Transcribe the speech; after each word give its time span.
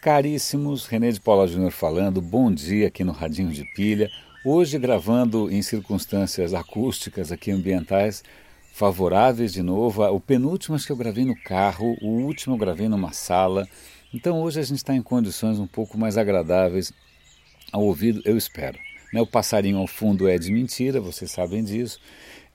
Caríssimos, 0.00 0.86
René 0.86 1.10
de 1.10 1.20
Paula 1.20 1.48
Júnior 1.48 1.72
falando, 1.72 2.22
bom 2.22 2.52
dia 2.52 2.86
aqui 2.86 3.02
no 3.02 3.10
Radinho 3.10 3.50
de 3.50 3.64
Pilha. 3.74 4.08
Hoje 4.44 4.78
gravando 4.78 5.50
em 5.50 5.60
circunstâncias 5.60 6.54
acústicas 6.54 7.32
aqui 7.32 7.50
ambientais 7.50 8.22
favoráveis 8.72 9.52
de 9.52 9.60
novo. 9.60 10.04
O 10.04 10.20
penúltimo 10.20 10.76
acho 10.76 10.86
que 10.86 10.92
eu 10.92 10.96
gravei 10.96 11.24
no 11.24 11.34
carro, 11.42 11.96
o 12.00 12.10
último 12.10 12.54
eu 12.54 12.58
gravei 12.58 12.88
numa 12.88 13.12
sala. 13.12 13.66
Então 14.14 14.40
hoje 14.40 14.60
a 14.60 14.62
gente 14.62 14.76
está 14.76 14.94
em 14.94 15.02
condições 15.02 15.58
um 15.58 15.66
pouco 15.66 15.98
mais 15.98 16.16
agradáveis 16.16 16.92
ao 17.72 17.82
ouvido, 17.82 18.22
eu 18.24 18.36
espero. 18.36 18.78
Né, 19.12 19.20
o 19.20 19.26
passarinho 19.26 19.78
ao 19.78 19.88
fundo 19.88 20.28
é 20.28 20.38
de 20.38 20.52
mentira, 20.52 21.00
vocês 21.00 21.32
sabem 21.32 21.64
disso. 21.64 21.98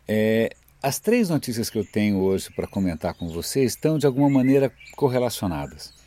É, 0.08 0.50
as 0.82 0.98
três 0.98 1.28
notícias 1.28 1.70
que 1.70 1.78
eu 1.78 1.84
tenho 1.84 2.20
hoje 2.20 2.50
para 2.56 2.68
comentar 2.68 3.14
com 3.14 3.28
vocês 3.28 3.74
estão 3.74 3.98
de 3.98 4.06
alguma 4.06 4.30
maneira 4.30 4.72
correlacionadas. 4.96 6.03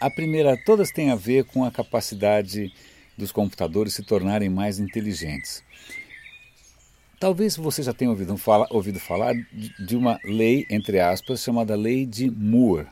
A 0.00 0.08
primeira, 0.10 0.56
todas 0.56 0.90
têm 0.90 1.10
a 1.10 1.16
ver 1.16 1.44
com 1.44 1.64
a 1.64 1.70
capacidade 1.70 2.72
dos 3.16 3.30
computadores 3.30 3.94
se 3.94 4.02
tornarem 4.02 4.48
mais 4.48 4.78
inteligentes. 4.78 5.62
Talvez 7.20 7.56
você 7.56 7.82
já 7.82 7.92
tenha 7.92 8.10
ouvido, 8.10 8.36
fala, 8.36 8.66
ouvido 8.70 8.98
falar 8.98 9.34
de 9.78 9.96
uma 9.96 10.18
lei, 10.24 10.66
entre 10.70 11.00
aspas, 11.00 11.42
chamada 11.42 11.76
Lei 11.76 12.04
de 12.04 12.30
Moore. 12.30 12.86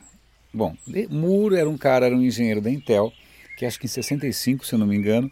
Bom, 0.53 0.75
Moore 1.09 1.55
era 1.55 1.69
um 1.69 1.77
cara, 1.77 2.05
era 2.05 2.15
um 2.15 2.23
engenheiro 2.23 2.61
da 2.61 2.69
Intel, 2.69 3.11
que 3.57 3.65
acho 3.65 3.79
que 3.79 3.85
em 3.85 3.89
65, 3.89 4.65
se 4.65 4.73
eu 4.73 4.79
não 4.79 4.87
me 4.87 4.95
engano, 4.95 5.29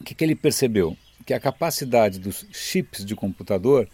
o 0.00 0.04
que, 0.04 0.14
que 0.14 0.24
ele 0.24 0.34
percebeu? 0.34 0.96
Que 1.26 1.34
a 1.34 1.40
capacidade 1.40 2.18
dos 2.18 2.46
chips 2.52 3.04
de 3.04 3.14
computador 3.14 3.88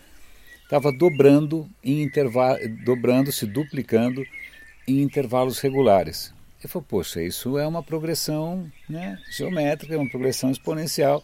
estava 0.63 0.93
dobrando 0.93 1.69
em 1.83 2.03
intervalo, 2.03 2.59
dobrando, 2.85 3.33
se 3.33 3.47
duplicando 3.47 4.25
em 4.87 5.01
intervalos 5.01 5.59
regulares. 5.59 6.36
Ele 6.59 6.69
falou, 6.69 6.87
poxa, 6.89 7.23
isso 7.23 7.59
é 7.59 7.67
uma 7.67 7.83
progressão 7.83 8.71
né, 8.89 9.19
geométrica, 9.31 9.95
é 9.95 9.99
uma 9.99 10.09
progressão 10.09 10.51
exponencial. 10.51 11.23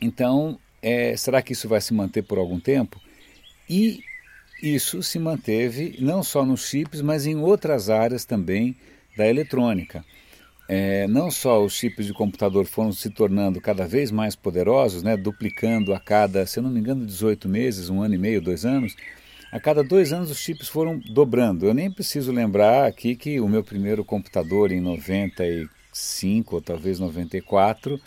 Então, 0.00 0.58
é, 0.82 1.16
será 1.16 1.42
que 1.42 1.52
isso 1.52 1.68
vai 1.68 1.80
se 1.80 1.92
manter 1.92 2.22
por 2.22 2.38
algum 2.38 2.58
tempo? 2.58 3.00
E 3.68 4.00
isso 4.62 5.02
se 5.02 5.18
manteve 5.18 5.96
não 6.00 6.22
só 6.22 6.44
nos 6.44 6.68
chips, 6.68 7.00
mas 7.02 7.26
em 7.26 7.36
outras 7.36 7.90
áreas 7.90 8.24
também 8.24 8.76
da 9.16 9.26
eletrônica. 9.26 10.04
É, 10.68 11.06
não 11.06 11.30
só 11.30 11.64
os 11.64 11.74
chips 11.74 12.06
de 12.06 12.12
computador 12.12 12.64
foram 12.66 12.92
se 12.92 13.08
tornando 13.10 13.60
cada 13.60 13.86
vez 13.86 14.10
mais 14.10 14.34
poderosos, 14.34 15.02
né, 15.02 15.16
duplicando 15.16 15.94
a 15.94 16.00
cada, 16.00 16.44
se 16.44 16.58
eu 16.58 16.62
não 16.62 16.70
me 16.70 16.80
engano, 16.80 17.06
18 17.06 17.48
meses, 17.48 17.88
um 17.88 18.02
ano 18.02 18.14
e 18.14 18.18
meio, 18.18 18.40
dois 18.40 18.64
anos, 18.64 18.96
a 19.56 19.60
cada 19.60 19.82
dois 19.82 20.12
anos 20.12 20.30
os 20.30 20.36
chips 20.36 20.68
foram 20.68 20.98
dobrando. 20.98 21.64
Eu 21.64 21.72
nem 21.72 21.90
preciso 21.90 22.30
lembrar 22.30 22.86
aqui 22.86 23.16
que 23.16 23.40
o 23.40 23.48
meu 23.48 23.64
primeiro 23.64 24.04
computador 24.04 24.70
em 24.70 24.82
95 24.82 26.56
ou 26.56 26.60
talvez 26.60 27.00
94 27.00 27.98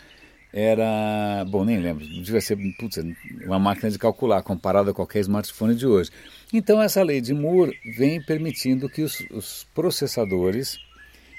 era, 0.52 1.44
bom, 1.48 1.64
nem 1.64 1.78
lembro, 1.78 2.06
devia 2.06 2.40
ser 2.40 2.56
putz, 2.78 2.98
uma 3.44 3.58
máquina 3.58 3.90
de 3.90 3.98
calcular 3.98 4.42
comparada 4.42 4.92
a 4.92 4.94
qualquer 4.94 5.20
smartphone 5.20 5.74
de 5.74 5.88
hoje. 5.88 6.10
Então 6.52 6.80
essa 6.80 7.02
lei 7.02 7.20
de 7.20 7.34
Moore 7.34 7.76
vem 7.96 8.22
permitindo 8.22 8.88
que 8.88 9.02
os, 9.02 9.18
os 9.32 9.66
processadores 9.74 10.78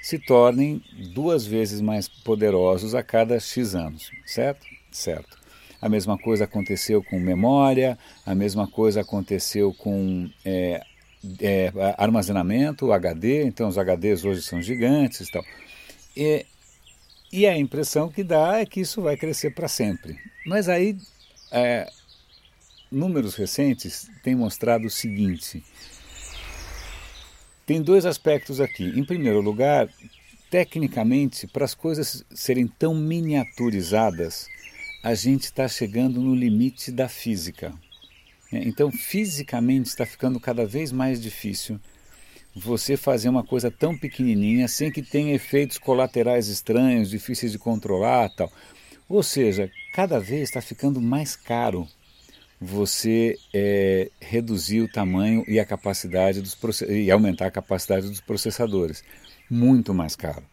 se 0.02 0.18
tornem 0.18 0.82
duas 1.14 1.46
vezes 1.46 1.80
mais 1.80 2.06
poderosos 2.06 2.94
a 2.94 3.02
cada 3.02 3.40
X 3.40 3.74
anos, 3.74 4.10
certo? 4.26 4.66
Certo. 4.90 5.41
A 5.82 5.88
mesma 5.88 6.16
coisa 6.16 6.44
aconteceu 6.44 7.02
com 7.02 7.18
memória, 7.18 7.98
a 8.24 8.34
mesma 8.34 8.68
coisa 8.68 9.00
aconteceu 9.00 9.74
com 9.74 10.30
é, 10.44 10.80
é, 11.40 11.72
armazenamento, 11.98 12.92
HD, 12.92 13.44
então 13.44 13.68
os 13.68 13.76
HDs 13.76 14.24
hoje 14.24 14.42
são 14.42 14.62
gigantes 14.62 15.28
e 15.28 15.32
tal. 15.32 15.44
E, 16.16 16.46
e 17.32 17.46
a 17.46 17.58
impressão 17.58 18.08
que 18.08 18.22
dá 18.22 18.60
é 18.60 18.64
que 18.64 18.80
isso 18.80 19.02
vai 19.02 19.16
crescer 19.16 19.50
para 19.50 19.66
sempre. 19.66 20.16
Mas 20.46 20.68
aí, 20.68 20.96
é, 21.50 21.90
números 22.90 23.34
recentes 23.34 24.08
têm 24.22 24.36
mostrado 24.36 24.86
o 24.86 24.90
seguinte: 24.90 25.64
tem 27.66 27.82
dois 27.82 28.04
aspectos 28.04 28.60
aqui. 28.60 28.84
Em 28.96 29.04
primeiro 29.04 29.40
lugar, 29.40 29.88
tecnicamente, 30.50 31.46
para 31.46 31.64
as 31.64 31.74
coisas 31.74 32.24
serem 32.34 32.66
tão 32.66 32.94
miniaturizadas, 32.94 34.48
a 35.02 35.14
gente 35.14 35.44
está 35.44 35.66
chegando 35.66 36.20
no 36.20 36.34
limite 36.34 36.92
da 36.92 37.08
física. 37.08 37.74
É, 38.52 38.58
então, 38.58 38.90
fisicamente, 38.92 39.86
está 39.86 40.06
ficando 40.06 40.38
cada 40.38 40.64
vez 40.64 40.92
mais 40.92 41.20
difícil 41.20 41.80
você 42.54 42.96
fazer 42.96 43.28
uma 43.28 43.42
coisa 43.42 43.70
tão 43.70 43.96
pequenininha 43.96 44.68
sem 44.68 44.92
que 44.92 45.02
tenha 45.02 45.34
efeitos 45.34 45.78
colaterais 45.78 46.48
estranhos, 46.48 47.10
difíceis 47.10 47.50
de 47.50 47.58
controlar, 47.58 48.28
tal. 48.28 48.52
Ou 49.08 49.22
seja, 49.22 49.70
cada 49.94 50.20
vez 50.20 50.42
está 50.42 50.60
ficando 50.60 51.00
mais 51.00 51.34
caro 51.34 51.88
você 52.60 53.36
é, 53.52 54.08
reduzir 54.20 54.82
o 54.82 54.88
tamanho 54.88 55.44
e 55.48 55.58
a 55.58 55.64
capacidade 55.64 56.40
dos 56.40 56.56
e 56.88 57.10
aumentar 57.10 57.46
a 57.46 57.50
capacidade 57.50 58.08
dos 58.08 58.20
processadores, 58.20 59.02
muito 59.50 59.92
mais 59.92 60.14
caro. 60.14 60.51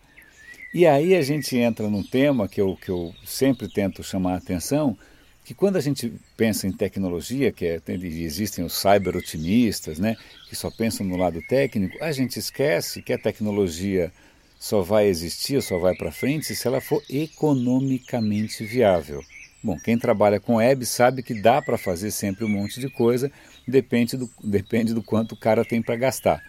E 0.74 0.86
aí 0.86 1.16
a 1.16 1.22
gente 1.22 1.58
entra 1.58 1.90
num 1.90 2.04
tema 2.04 2.48
que 2.48 2.62
eu, 2.62 2.76
que 2.76 2.90
eu 2.90 3.14
sempre 3.26 3.68
tento 3.68 4.04
chamar 4.04 4.34
a 4.34 4.38
atenção, 4.38 4.96
que 5.44 5.54
quando 5.56 5.78
a 5.78 5.82
gente 5.82 6.14
pensa 6.38 6.68
em 6.68 6.72
tecnologia, 6.72 7.52
que 7.52 7.66
é, 7.66 7.82
existem 7.88 8.64
os 8.64 8.74
cyber-otimistas, 8.74 9.98
né, 9.98 10.16
que 10.48 10.56
só 10.56 10.70
pensam 10.70 11.06
no 11.08 11.18
lado 11.18 11.42
técnico, 11.48 11.98
a 12.04 12.12
gente 12.12 12.38
esquece 12.38 13.02
que 13.02 13.12
a 13.12 13.18
tecnologia 13.18 14.12
só 14.60 14.82
vai 14.82 15.08
existir, 15.08 15.60
só 15.64 15.80
vai 15.80 15.96
para 15.96 16.12
frente 16.12 16.54
se 16.54 16.68
ela 16.68 16.80
for 16.80 17.02
economicamente 17.10 18.64
viável. 18.64 19.24
Bom, 19.64 19.76
quem 19.80 19.98
trabalha 19.98 20.40
com 20.40 20.58
web 20.58 20.86
sabe 20.86 21.24
que 21.24 21.34
dá 21.34 21.62
para 21.62 21.80
fazer 21.80 22.12
sempre 22.12 22.46
um 22.46 22.50
monte 22.50 22.80
de 22.80 22.90
coisa, 22.90 23.32
depende 23.68 24.16
do, 24.16 24.30
depende 24.44 24.94
do 24.94 25.02
quanto 25.02 25.32
o 25.34 25.38
cara 25.38 25.66
tem 25.66 25.82
para 25.82 25.96
gastar. 25.96 26.44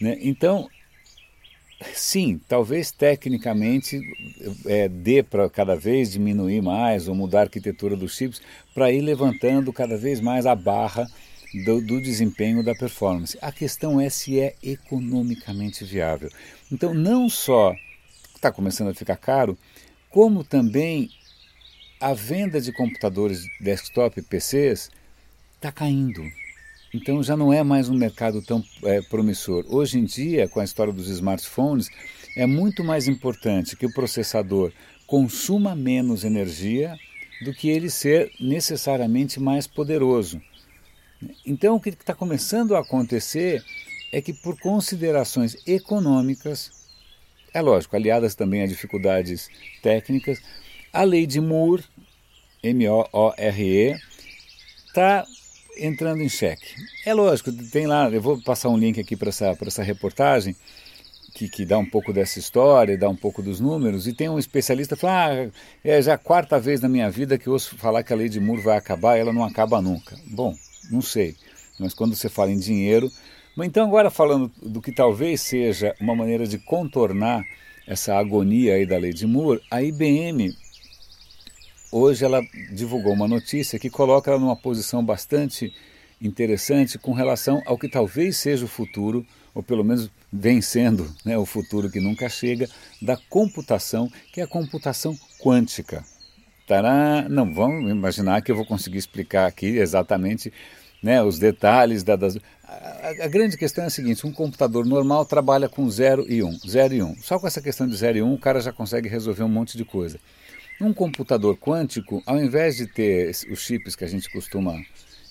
Né? 0.00 0.16
Então, 0.22 0.68
sim, 1.94 2.40
talvez 2.48 2.90
tecnicamente 2.90 4.00
é, 4.66 4.88
dê 4.88 5.22
para 5.22 5.48
cada 5.48 5.74
vez 5.74 6.12
diminuir 6.12 6.60
mais 6.60 7.08
ou 7.08 7.14
mudar 7.14 7.40
a 7.40 7.42
arquitetura 7.42 7.96
dos 7.96 8.16
chips 8.16 8.40
para 8.74 8.92
ir 8.92 9.00
levantando 9.00 9.72
cada 9.72 9.96
vez 9.96 10.20
mais 10.20 10.46
a 10.46 10.54
barra 10.54 11.10
do, 11.64 11.80
do, 11.80 12.00
desempenho 12.00 12.62
da 12.62 12.74
performance. 12.74 13.38
A 13.40 13.50
questão 13.50 14.00
é 14.00 14.08
se 14.08 14.38
é 14.38 14.54
economicamente 14.62 15.84
viável. 15.84 16.30
Então, 16.70 16.94
não 16.94 17.28
só 17.28 17.74
está 18.34 18.52
começando 18.52 18.88
a 18.88 18.94
ficar 18.94 19.16
caro, 19.16 19.58
como 20.08 20.44
também 20.44 21.10
a 22.00 22.14
venda 22.14 22.60
de 22.60 22.72
computadores 22.72 23.44
desktop 23.60 24.18
e 24.18 24.22
PCs 24.22 24.90
está 25.56 25.70
caindo. 25.70 26.22
Então 26.92 27.22
já 27.22 27.36
não 27.36 27.52
é 27.52 27.62
mais 27.62 27.88
um 27.88 27.94
mercado 27.94 28.42
tão 28.42 28.64
é, 28.82 29.00
promissor. 29.02 29.64
Hoje 29.68 29.96
em 29.96 30.04
dia, 30.04 30.48
com 30.48 30.58
a 30.58 30.64
história 30.64 30.92
dos 30.92 31.08
smartphones, 31.08 31.88
é 32.36 32.46
muito 32.46 32.82
mais 32.82 33.06
importante 33.06 33.76
que 33.76 33.86
o 33.86 33.92
processador 33.92 34.72
consuma 35.06 35.76
menos 35.76 36.24
energia 36.24 36.96
do 37.44 37.54
que 37.54 37.70
ele 37.70 37.88
ser 37.88 38.32
necessariamente 38.40 39.38
mais 39.38 39.68
poderoso. 39.68 40.42
Então 41.46 41.76
o 41.76 41.80
que 41.80 41.90
está 41.90 42.12
começando 42.12 42.74
a 42.74 42.80
acontecer 42.80 43.64
é 44.12 44.20
que 44.20 44.32
por 44.32 44.58
considerações 44.58 45.56
econômicas, 45.68 46.72
é 47.54 47.60
lógico, 47.60 47.94
aliadas 47.94 48.34
também 48.34 48.62
a 48.62 48.66
dificuldades 48.66 49.48
técnicas, 49.80 50.42
a 50.92 51.04
lei 51.04 51.24
de 51.24 51.40
Moore, 51.40 51.84
M-O-O-R-E, 52.64 53.96
está 54.88 55.24
entrando 55.80 56.22
em 56.22 56.28
xeque. 56.28 56.74
É 57.04 57.14
lógico, 57.14 57.50
tem 57.70 57.86
lá, 57.86 58.08
eu 58.10 58.20
vou 58.20 58.40
passar 58.42 58.68
um 58.68 58.76
link 58.76 59.00
aqui 59.00 59.16
para 59.16 59.30
essa, 59.30 59.56
essa 59.66 59.82
reportagem, 59.82 60.54
que, 61.34 61.48
que 61.48 61.64
dá 61.64 61.78
um 61.78 61.86
pouco 61.86 62.12
dessa 62.12 62.38
história, 62.38 62.98
dá 62.98 63.08
um 63.08 63.16
pouco 63.16 63.42
dos 63.42 63.60
números, 63.60 64.06
e 64.06 64.12
tem 64.12 64.28
um 64.28 64.38
especialista 64.38 64.94
que 64.94 65.00
fala, 65.00 65.44
ah, 65.44 65.50
é 65.84 66.02
já 66.02 66.14
a 66.14 66.18
quarta 66.18 66.58
vez 66.60 66.80
na 66.80 66.88
minha 66.88 67.10
vida 67.10 67.38
que 67.38 67.46
eu 67.46 67.52
ouço 67.52 67.76
falar 67.76 68.02
que 68.02 68.12
a 68.12 68.16
lei 68.16 68.28
de 68.28 68.40
Moore 68.40 68.62
vai 68.62 68.76
acabar, 68.76 69.16
ela 69.16 69.32
não 69.32 69.44
acaba 69.44 69.80
nunca. 69.80 70.16
Bom, 70.26 70.54
não 70.90 71.00
sei, 71.00 71.34
mas 71.78 71.94
quando 71.94 72.14
você 72.14 72.28
fala 72.28 72.50
em 72.50 72.58
dinheiro... 72.58 73.10
Então 73.62 73.84
agora 73.84 74.10
falando 74.10 74.50
do 74.62 74.80
que 74.80 74.90
talvez 74.90 75.42
seja 75.42 75.94
uma 76.00 76.14
maneira 76.14 76.46
de 76.46 76.56
contornar 76.56 77.44
essa 77.86 78.14
agonia 78.14 78.74
aí 78.74 78.86
da 78.86 78.96
lei 78.96 79.12
de 79.12 79.26
Moore, 79.26 79.60
a 79.70 79.82
IBM 79.82 80.56
hoje 81.90 82.24
ela 82.24 82.40
divulgou 82.72 83.12
uma 83.12 83.28
notícia 83.28 83.78
que 83.78 83.90
coloca 83.90 84.30
ela 84.30 84.40
numa 84.40 84.56
posição 84.56 85.04
bastante 85.04 85.72
interessante 86.20 86.98
com 86.98 87.12
relação 87.12 87.62
ao 87.64 87.78
que 87.78 87.88
talvez 87.88 88.36
seja 88.36 88.64
o 88.64 88.68
futuro, 88.68 89.26
ou 89.54 89.62
pelo 89.62 89.82
menos 89.82 90.10
vencendo 90.32 91.10
né, 91.24 91.36
o 91.36 91.46
futuro 91.46 91.90
que 91.90 92.00
nunca 92.00 92.28
chega, 92.28 92.68
da 93.00 93.16
computação, 93.28 94.10
que 94.32 94.40
é 94.40 94.44
a 94.44 94.48
computação 94.48 95.16
quântica. 95.42 96.04
Tará, 96.66 97.26
não 97.28 97.52
vamos 97.52 97.90
imaginar 97.90 98.42
que 98.42 98.52
eu 98.52 98.56
vou 98.56 98.64
conseguir 98.64 98.98
explicar 98.98 99.46
aqui 99.46 99.66
exatamente 99.66 100.52
né, 101.02 101.22
os 101.22 101.38
detalhes 101.38 102.02
da, 102.02 102.14
das... 102.14 102.36
a, 102.62 103.24
a, 103.24 103.28
grande 103.28 103.56
questão 103.56 103.84
é 103.84 103.86
a 103.86 103.90
seguinte: 103.90 104.26
um 104.26 104.32
computador 104.32 104.84
normal 104.84 105.24
trabalha 105.24 105.68
com 105.68 105.88
0 105.88 106.26
e 106.28 106.42
1, 106.42 106.46
um, 106.46 106.58
0 106.58 106.94
e 106.94 107.02
1. 107.02 107.06
Um. 107.06 107.16
Só 107.16 107.38
com 107.38 107.46
essa 107.46 107.60
questão 107.60 107.88
de 107.88 107.96
0 107.96 108.18
e 108.18 108.22
1 108.22 108.26
um, 108.26 108.34
o 108.34 108.38
cara 108.38 108.60
já 108.60 108.72
consegue 108.72 109.08
resolver 109.08 109.42
um 109.42 109.48
monte 109.48 109.76
de 109.76 109.84
coisa. 109.84 110.20
Um 110.80 110.94
computador 110.94 111.58
quântico, 111.58 112.22
ao 112.24 112.42
invés 112.42 112.76
de 112.76 112.86
ter 112.86 113.30
os 113.50 113.60
chips 113.60 113.94
que 113.94 114.04
a 114.04 114.08
gente 114.08 114.30
costuma 114.30 114.80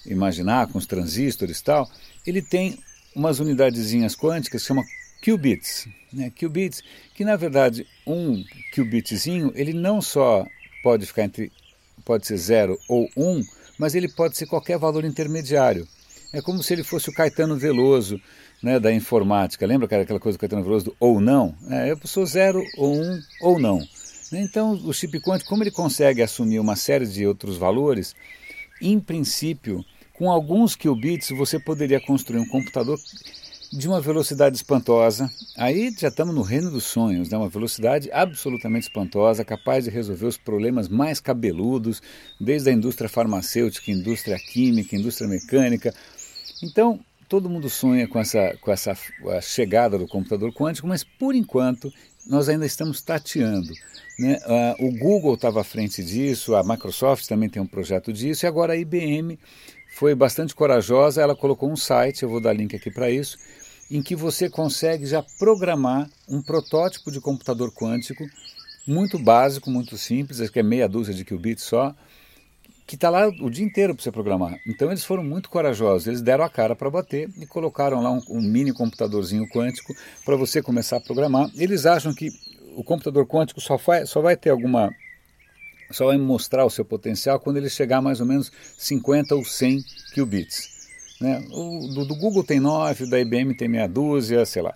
imaginar, 0.05 0.67
com 0.67 0.77
os 0.77 0.85
transistores 0.85 1.59
e 1.59 1.63
tal, 1.63 1.89
ele 2.25 2.41
tem 2.41 2.77
umas 3.15 3.39
unidadezinhas 3.39 4.15
quânticas 4.15 4.61
que 4.61 4.67
chama 4.67 4.83
qubits. 5.23 5.87
Né? 6.13 6.31
Qubits, 6.31 6.81
que 7.15 7.25
na 7.25 7.35
verdade 7.35 7.85
um 8.05 8.43
qubitzinho, 8.73 9.51
ele 9.55 9.73
não 9.73 10.01
só 10.01 10.45
pode 10.83 11.05
ficar 11.05 11.23
entre, 11.23 11.51
pode 12.05 12.27
ser 12.27 12.37
0 12.37 12.77
ou 12.87 13.09
1, 13.15 13.29
um, 13.29 13.43
mas 13.77 13.95
ele 13.95 14.07
pode 14.07 14.37
ser 14.37 14.45
qualquer 14.45 14.77
valor 14.77 15.03
intermediário. 15.03 15.87
É 16.31 16.41
como 16.41 16.61
se 16.61 16.73
ele 16.73 16.83
fosse 16.83 17.09
o 17.09 17.13
Caetano 17.13 17.57
Veloso 17.57 18.21
né, 18.61 18.79
da 18.79 18.93
informática. 18.93 19.65
Lembra 19.65 19.85
aquela 19.85 20.19
coisa 20.19 20.37
do 20.37 20.41
Caetano 20.41 20.63
Veloso 20.63 20.85
do 20.85 20.95
ou 20.99 21.19
não? 21.19 21.55
É, 21.69 21.91
eu 21.91 21.99
sou 22.05 22.25
zero 22.25 22.63
ou 22.77 22.93
um 22.93 23.19
ou 23.41 23.59
não. 23.59 23.79
Então, 24.31 24.73
o 24.73 24.93
chip 24.93 25.19
quântico, 25.19 25.49
como 25.49 25.63
ele 25.63 25.71
consegue 25.71 26.21
assumir 26.21 26.59
uma 26.59 26.75
série 26.75 27.05
de 27.05 27.25
outros 27.25 27.57
valores, 27.57 28.15
em 28.81 28.99
princípio, 28.99 29.83
com 30.13 30.29
alguns 30.29 30.75
qubits 30.75 31.29
você 31.29 31.59
poderia 31.59 31.99
construir 31.99 32.39
um 32.39 32.47
computador 32.47 32.99
de 33.71 33.87
uma 33.87 34.01
velocidade 34.01 34.55
espantosa. 34.55 35.29
Aí 35.55 35.93
já 35.97 36.07
estamos 36.07 36.33
no 36.33 36.41
reino 36.41 36.71
dos 36.71 36.85
sonhos, 36.85 37.29
né? 37.29 37.37
uma 37.37 37.49
velocidade 37.49 38.11
absolutamente 38.11 38.87
espantosa, 38.87 39.45
capaz 39.45 39.85
de 39.85 39.91
resolver 39.91 40.25
os 40.25 40.37
problemas 40.37 40.87
mais 40.87 41.19
cabeludos, 41.19 42.01
desde 42.39 42.69
a 42.69 42.73
indústria 42.73 43.09
farmacêutica, 43.09 43.91
indústria 43.91 44.37
química, 44.37 44.95
indústria 44.95 45.27
mecânica. 45.27 45.93
Então, 46.63 46.99
todo 47.29 47.49
mundo 47.49 47.69
sonha 47.69 48.07
com 48.07 48.19
essa, 48.19 48.57
com 48.59 48.71
essa 48.71 48.97
chegada 49.39 49.99
do 49.99 50.07
computador 50.07 50.51
quântico, 50.51 50.87
mas 50.87 51.03
por 51.03 51.35
enquanto 51.35 51.93
nós 52.27 52.49
ainda 52.49 52.65
estamos 52.65 53.01
tateando. 53.01 53.71
Né? 54.17 54.37
Uh, 54.79 54.87
o 54.87 54.97
Google 54.97 55.35
estava 55.35 55.61
à 55.61 55.63
frente 55.63 56.03
disso, 56.03 56.55
a 56.55 56.63
Microsoft 56.63 57.27
também 57.27 57.47
tem 57.47 57.61
um 57.61 57.67
projeto 57.67 58.11
disso, 58.11 58.45
e 58.45 58.47
agora 58.47 58.73
a 58.73 58.75
IBM 58.77 59.37
foi 59.95 60.15
bastante 60.15 60.55
corajosa, 60.55 61.21
ela 61.21 61.35
colocou 61.35 61.71
um 61.71 61.77
site, 61.77 62.23
eu 62.23 62.29
vou 62.29 62.41
dar 62.41 62.53
link 62.53 62.75
aqui 62.75 62.89
para 62.89 63.11
isso, 63.11 63.37
em 63.91 64.01
que 64.01 64.15
você 64.15 64.49
consegue 64.49 65.05
já 65.05 65.23
programar 65.37 66.09
um 66.27 66.41
protótipo 66.41 67.11
de 67.11 67.21
computador 67.21 67.71
quântico 67.71 68.27
muito 68.87 69.19
básico, 69.19 69.69
muito 69.69 69.97
simples, 69.97 70.41
acho 70.41 70.51
que 70.51 70.59
é 70.59 70.63
meia 70.63 70.89
dúzia 70.89 71.13
de 71.13 71.23
qubits 71.23 71.63
só, 71.63 71.95
que 72.89 72.95
está 72.95 73.07
lá 73.07 73.27
o 73.27 73.51
dia 73.51 73.63
inteiro 73.63 73.93
para 73.93 74.03
você 74.03 74.11
programar. 74.11 74.59
Então 74.65 74.89
eles 74.89 75.05
foram 75.05 75.23
muito 75.23 75.47
corajosos, 75.47 76.07
eles 76.07 76.23
deram 76.23 76.43
a 76.43 76.49
cara 76.49 76.75
para 76.75 76.89
bater 76.89 77.29
e 77.39 77.45
colocaram 77.45 78.01
lá 78.01 78.09
um, 78.09 78.19
um 78.27 78.41
mini 78.41 78.73
computadorzinho 78.73 79.47
quântico 79.47 79.93
para 80.25 80.35
você 80.35 80.59
começar 80.59 80.97
a 80.97 80.99
programar. 80.99 81.51
Eles 81.55 81.85
acham 81.85 82.11
que 82.15 82.31
o 82.75 82.83
computador 82.83 83.27
quântico 83.27 83.61
só 83.61 83.77
vai, 83.77 84.07
só 84.07 84.21
vai 84.21 84.35
ter 84.35 84.49
alguma 84.49 84.89
só 85.91 86.07
vai 86.07 86.17
mostrar 86.17 86.65
o 86.65 86.69
seu 86.71 86.83
potencial 86.83 87.39
quando 87.39 87.57
ele 87.57 87.69
chegar 87.69 87.97
a 87.97 88.01
mais 88.01 88.19
ou 88.21 88.25
menos 88.25 88.51
50 88.79 89.35
ou 89.35 89.45
100 89.45 89.83
qubits. 90.15 90.87
Né? 91.21 91.45
O 91.51 91.87
do, 91.93 92.05
do 92.05 92.15
Google 92.15 92.43
tem 92.43 92.59
9, 92.59 93.03
o 93.03 93.09
da 93.11 93.19
IBM 93.19 93.55
tem 93.55 93.67
meia 93.67 93.87
dúzia, 93.87 94.43
sei 94.47 94.63
lá. 94.63 94.73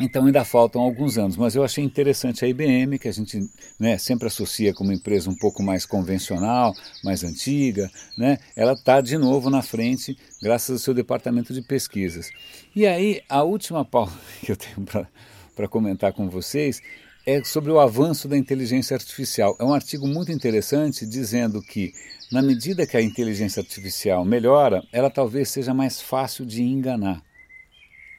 Então 0.00 0.26
ainda 0.26 0.44
faltam 0.44 0.82
alguns 0.82 1.16
anos, 1.16 1.36
mas 1.36 1.54
eu 1.54 1.62
achei 1.62 1.84
interessante 1.84 2.44
a 2.44 2.48
IBM, 2.48 2.98
que 2.98 3.06
a 3.06 3.12
gente 3.12 3.48
né, 3.78 3.96
sempre 3.96 4.26
associa 4.26 4.74
como 4.74 4.92
empresa 4.92 5.30
um 5.30 5.36
pouco 5.36 5.62
mais 5.62 5.86
convencional, 5.86 6.74
mais 7.04 7.22
antiga, 7.22 7.88
né? 8.18 8.38
ela 8.56 8.72
está 8.72 9.00
de 9.00 9.16
novo 9.16 9.48
na 9.48 9.62
frente 9.62 10.18
graças 10.42 10.70
ao 10.70 10.78
seu 10.78 10.94
departamento 10.94 11.54
de 11.54 11.62
pesquisas. 11.62 12.30
E 12.74 12.86
aí, 12.86 13.22
a 13.28 13.44
última 13.44 13.84
pauta 13.84 14.12
que 14.42 14.50
eu 14.50 14.56
tenho 14.56 14.84
para 15.54 15.68
comentar 15.68 16.12
com 16.12 16.28
vocês 16.28 16.82
é 17.26 17.42
sobre 17.44 17.70
o 17.70 17.78
avanço 17.78 18.28
da 18.28 18.36
inteligência 18.36 18.94
artificial. 18.94 19.56
É 19.60 19.64
um 19.64 19.72
artigo 19.72 20.06
muito 20.06 20.32
interessante 20.32 21.06
dizendo 21.06 21.62
que, 21.62 21.92
na 22.32 22.42
medida 22.42 22.86
que 22.86 22.96
a 22.96 23.02
inteligência 23.02 23.60
artificial 23.60 24.24
melhora, 24.24 24.82
ela 24.92 25.08
talvez 25.08 25.48
seja 25.48 25.72
mais 25.72 26.02
fácil 26.02 26.44
de 26.44 26.62
enganar. 26.62 27.22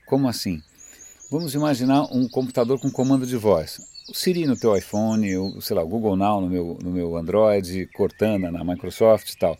Como 0.07 0.27
assim? 0.27 0.62
Vamos 1.37 1.53
imaginar 1.53 2.03
um 2.13 2.29
computador 2.29 2.79
com 2.79 2.89
comando 2.89 3.27
de 3.27 3.35
voz. 3.35 3.81
O 4.09 4.13
Siri 4.13 4.45
no 4.45 4.55
teu 4.55 4.73
iPhone, 4.73 5.35
o, 5.35 5.59
sei 5.59 5.75
lá, 5.75 5.83
o 5.83 5.87
Google 5.87 6.15
Now 6.15 6.39
no 6.39 6.47
meu, 6.47 6.79
no 6.81 6.89
meu 6.89 7.17
Android, 7.17 7.87
Cortana 7.87 8.49
na 8.49 8.63
Microsoft 8.63 9.31
e 9.31 9.37
tal. 9.37 9.57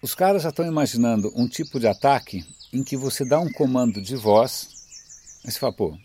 Os 0.00 0.14
caras 0.14 0.44
já 0.44 0.50
estão 0.50 0.64
imaginando 0.64 1.32
um 1.34 1.48
tipo 1.48 1.80
de 1.80 1.88
ataque 1.88 2.46
em 2.72 2.84
que 2.84 2.96
você 2.96 3.24
dá 3.24 3.40
um 3.40 3.50
comando 3.50 4.00
de 4.00 4.14
voz, 4.14 4.68
aí 5.44 5.50
você 5.50 5.58
fala, 5.58 5.72
pô, 5.72 5.98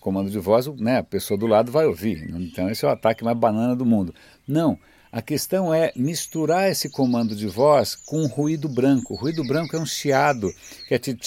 comando 0.00 0.28
de 0.30 0.38
voz, 0.38 0.66
né, 0.76 0.98
a 0.98 1.02
pessoa 1.02 1.40
do 1.40 1.46
lado 1.46 1.72
vai 1.72 1.86
ouvir. 1.86 2.28
Então 2.28 2.68
esse 2.68 2.84
é 2.84 2.88
o 2.88 2.92
ataque 2.92 3.24
mais 3.24 3.38
banana 3.38 3.74
do 3.74 3.86
mundo. 3.86 4.14
Não, 4.46 4.78
a 5.10 5.22
questão 5.22 5.72
é 5.72 5.94
misturar 5.96 6.70
esse 6.70 6.90
comando 6.90 7.34
de 7.34 7.46
voz 7.46 7.94
com 7.94 8.20
um 8.20 8.26
ruído 8.26 8.68
branco. 8.68 9.14
O 9.14 9.16
ruído 9.16 9.42
branco 9.42 9.74
é 9.74 9.80
um 9.80 9.86
chiado, 9.86 10.52
que 10.86 10.94
é 10.94 10.98
tipo... 10.98 11.22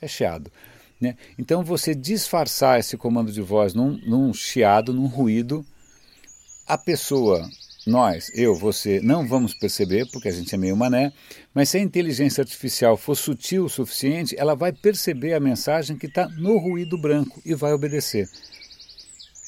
É 0.00 0.06
chiado. 0.06 0.52
Né? 1.00 1.16
Então 1.38 1.62
você 1.64 1.94
disfarçar 1.94 2.78
esse 2.78 2.96
comando 2.96 3.32
de 3.32 3.40
voz 3.40 3.74
num, 3.74 3.98
num 4.06 4.32
chiado, 4.32 4.92
num 4.92 5.06
ruído, 5.06 5.64
a 6.66 6.78
pessoa, 6.78 7.48
nós, 7.86 8.30
eu, 8.34 8.54
você, 8.54 9.00
não 9.02 9.28
vamos 9.28 9.52
perceber, 9.52 10.06
porque 10.10 10.28
a 10.28 10.32
gente 10.32 10.54
é 10.54 10.58
meio 10.58 10.76
mané, 10.76 11.12
mas 11.52 11.68
se 11.68 11.76
a 11.76 11.80
inteligência 11.80 12.40
artificial 12.40 12.96
for 12.96 13.14
sutil 13.14 13.66
o 13.66 13.68
suficiente, 13.68 14.34
ela 14.38 14.54
vai 14.54 14.72
perceber 14.72 15.34
a 15.34 15.40
mensagem 15.40 15.96
que 15.96 16.06
está 16.06 16.28
no 16.28 16.56
ruído 16.56 16.96
branco 16.96 17.42
e 17.44 17.54
vai 17.54 17.72
obedecer. 17.72 18.28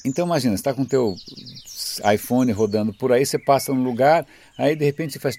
Então 0.04 0.26
imagina, 0.26 0.54
você 0.54 0.60
está 0.60 0.74
com 0.74 0.82
o 0.82 0.86
teu 0.86 1.16
iPhone 2.14 2.52
rodando 2.52 2.92
por 2.92 3.12
aí, 3.12 3.24
você 3.24 3.38
passa 3.38 3.72
num 3.72 3.82
lugar, 3.82 4.26
aí 4.56 4.76
de 4.76 4.84
repente 4.84 5.18
faz 5.18 5.36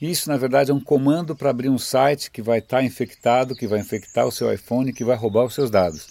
isso, 0.00 0.28
na 0.28 0.36
verdade, 0.36 0.70
é 0.70 0.74
um 0.74 0.80
comando 0.80 1.34
para 1.34 1.50
abrir 1.50 1.68
um 1.68 1.78
site 1.78 2.30
que 2.30 2.40
vai 2.40 2.60
estar 2.60 2.78
tá 2.78 2.84
infectado, 2.84 3.54
que 3.54 3.66
vai 3.66 3.80
infectar 3.80 4.26
o 4.26 4.32
seu 4.32 4.52
iPhone, 4.52 4.92
que 4.92 5.04
vai 5.04 5.16
roubar 5.16 5.44
os 5.44 5.54
seus 5.54 5.70
dados. 5.70 6.06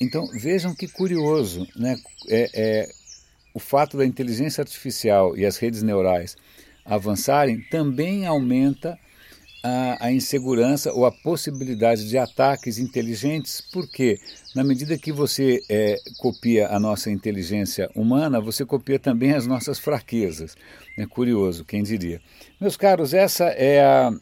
Então, 0.00 0.26
vejam 0.28 0.74
que 0.74 0.88
curioso, 0.88 1.66
né? 1.76 1.96
É, 2.28 2.50
é, 2.54 2.88
o 3.54 3.58
fato 3.58 3.96
da 3.96 4.04
inteligência 4.04 4.62
artificial 4.62 5.36
e 5.36 5.44
as 5.44 5.56
redes 5.56 5.82
neurais 5.82 6.36
avançarem 6.84 7.60
também 7.70 8.26
aumenta 8.26 8.98
a, 9.66 10.06
a, 10.06 10.12
insegurança 10.12 10.92
ou 10.92 11.04
a 11.04 11.10
possibilidade 11.10 12.08
de 12.08 12.16
ataques 12.16 12.78
inteligentes, 12.78 13.60
porque 13.72 14.18
na 14.54 14.62
medida 14.62 14.96
que 14.96 15.10
você 15.10 15.60
é, 15.68 15.96
copia 16.18 16.68
a 16.68 16.78
nossa 16.78 17.10
inteligência 17.10 17.90
humana, 17.94 18.40
você 18.40 18.64
copia 18.64 18.98
também 18.98 19.32
as 19.32 19.46
nossas 19.46 19.78
fraquezas. 19.78 20.54
É 20.96 21.04
curioso, 21.04 21.64
quem 21.64 21.82
diria. 21.82 22.20
Meus 22.60 22.76
caros, 22.76 23.12
essa 23.12 23.46
é 23.46 23.84
a 23.84 24.12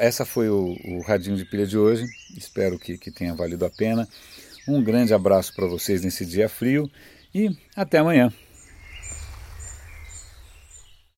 essa 0.00 0.26
foi 0.26 0.50
o, 0.50 0.76
o 0.84 1.00
radinho 1.00 1.36
de 1.36 1.46
pilha 1.46 1.66
de 1.66 1.78
hoje. 1.78 2.04
Espero 2.36 2.78
que, 2.78 2.98
que 2.98 3.10
tenha 3.10 3.34
valido 3.34 3.64
a 3.64 3.70
pena. 3.70 4.06
Um 4.66 4.82
grande 4.82 5.14
abraço 5.14 5.54
para 5.54 5.66
vocês 5.66 6.02
nesse 6.02 6.26
dia 6.26 6.46
frio 6.46 6.90
e 7.34 7.56
até 7.74 7.98
amanhã. 7.98 8.30